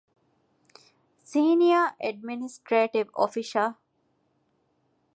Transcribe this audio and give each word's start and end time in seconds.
ސީނިޔަރ 1.29 1.87
އެޑްމިނިސްޓްރޭޓިވް 2.01 3.11
އޮފިޝަރ 3.17 3.67